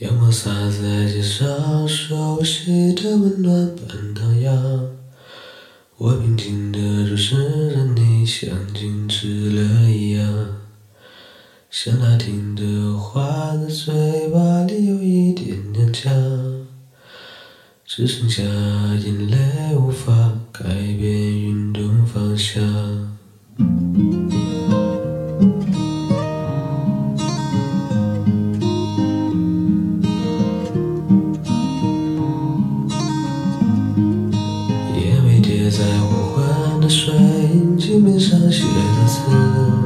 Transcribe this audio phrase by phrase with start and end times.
[0.00, 4.88] 阳光洒在街上，熟悉的温暖般荡漾。
[5.98, 10.56] 我平静的注视着你，像静止了一样。
[11.68, 16.10] 像他听的话，在嘴巴里有一点娘腔，
[17.84, 23.18] 只剩下眼泪无法改变运动方向。
[38.50, 39.79] Jesus.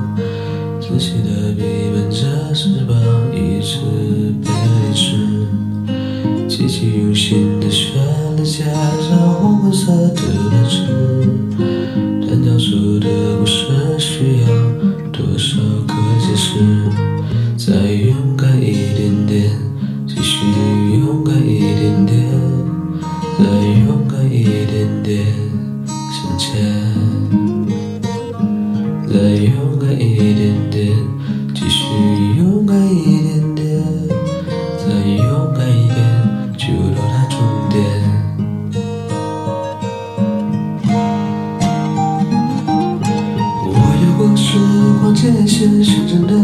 [45.24, 46.34] 界线是真的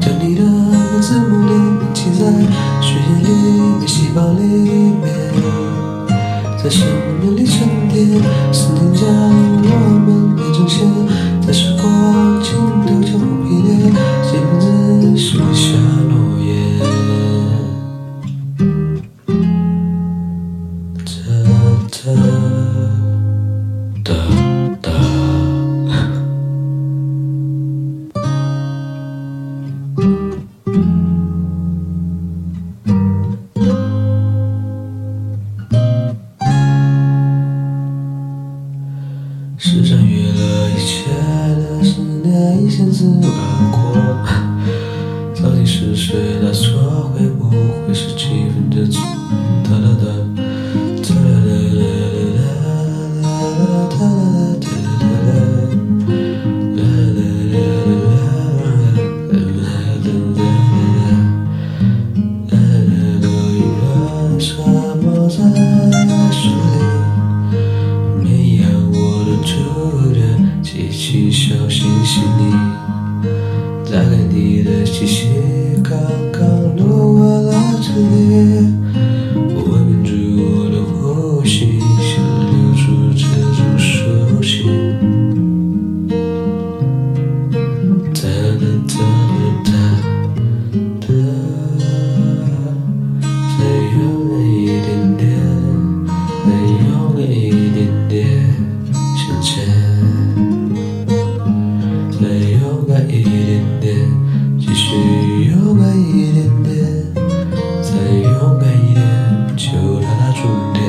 [0.00, 2.30] 将你的名字默念铭记在
[2.80, 3.28] 血液里
[3.76, 5.04] 面、细胞里面。
[6.62, 6.86] 在生
[7.20, 8.06] 命里沉淀，
[8.52, 9.68] 思念将我
[10.06, 10.86] 们变成线，
[39.72, 41.04] 是穿越了一切
[41.54, 43.80] 的思念，一线自而过。
[45.40, 49.00] 到底是谁的错，会不会是气氛的错？
[71.10, 72.52] 几小星星，你
[73.90, 75.26] 带给你的气息，
[75.82, 75.98] 刚
[76.30, 76.40] 刚
[76.76, 77.92] 落我我嘴
[78.28, 78.49] 里。
[102.80, 103.94] 勇敢一点点，
[104.58, 104.96] 继续
[105.50, 106.72] 勇敢一点点，
[107.82, 107.90] 再
[108.22, 109.04] 勇敢一点，
[109.54, 110.40] 就到达终
[110.72, 110.80] 点。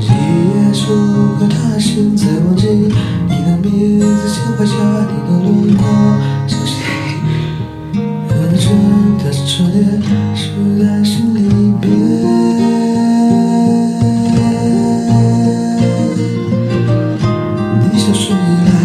[0.00, 0.80] 记忆数
[1.38, 4.72] 个他心，再忘记你的名字，牵画下
[5.10, 5.84] 你的轮廓，
[6.46, 6.72] 相信。
[7.92, 8.64] 我的真
[9.18, 9.76] 的是彻底
[18.28, 18.77] 是。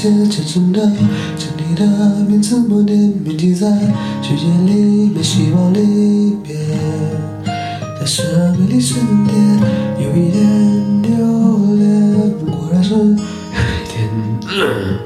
[0.00, 0.80] 写真诚的，
[1.36, 1.84] 将你的
[2.26, 3.68] 名字默念铭记在
[4.22, 6.56] 时间里面，希望离别
[8.06, 8.24] 生
[8.56, 9.36] 命里瞬间
[9.98, 11.10] 有一点留
[11.76, 14.99] 恋，果然是有点。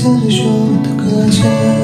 [0.00, 0.46] 像谁说
[0.84, 1.77] 的搁浅。